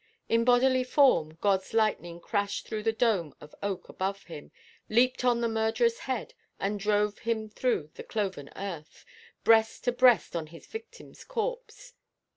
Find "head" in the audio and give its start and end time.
5.99-6.33